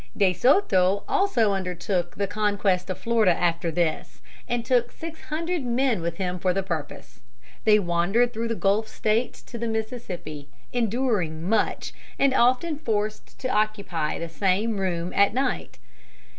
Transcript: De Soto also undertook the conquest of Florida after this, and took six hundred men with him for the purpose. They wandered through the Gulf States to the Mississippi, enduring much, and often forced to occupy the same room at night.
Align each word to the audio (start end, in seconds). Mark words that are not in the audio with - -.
De 0.17 0.33
Soto 0.33 1.03
also 1.07 1.51
undertook 1.53 2.15
the 2.15 2.25
conquest 2.25 2.89
of 2.89 2.97
Florida 2.97 3.33
after 3.33 3.69
this, 3.69 4.19
and 4.47 4.65
took 4.65 4.91
six 4.91 5.21
hundred 5.25 5.63
men 5.63 6.01
with 6.01 6.17
him 6.17 6.39
for 6.39 6.55
the 6.55 6.63
purpose. 6.63 7.19
They 7.65 7.77
wandered 7.77 8.33
through 8.33 8.47
the 8.47 8.55
Gulf 8.55 8.87
States 8.87 9.43
to 9.43 9.59
the 9.59 9.67
Mississippi, 9.67 10.49
enduring 10.73 11.47
much, 11.47 11.93
and 12.17 12.33
often 12.33 12.79
forced 12.79 13.37
to 13.41 13.47
occupy 13.49 14.17
the 14.17 14.27
same 14.27 14.79
room 14.79 15.13
at 15.13 15.35
night. 15.35 15.77